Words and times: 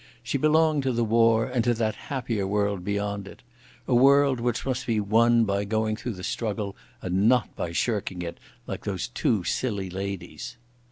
She 0.23 0.39
belonged 0.39 0.81
to 0.81 0.91
the 0.93 1.03
war, 1.03 1.45
and 1.45 1.63
to 1.63 1.75
that 1.75 1.93
happier 1.93 2.47
world 2.47 2.83
beyond 2.83 3.27
it—a 3.27 3.93
world 3.93 4.39
which 4.39 4.65
must 4.65 4.87
be 4.87 4.99
won 4.99 5.43
by 5.43 5.63
going 5.63 5.95
through 5.95 6.13
the 6.13 6.23
struggle 6.23 6.75
and 7.03 7.29
not 7.29 7.55
by 7.55 7.71
shirking 7.71 8.23
it, 8.23 8.39
like 8.65 8.83
those 8.83 9.07
two 9.09 9.43
silly 9.43 9.91
ladies. 9.91 10.57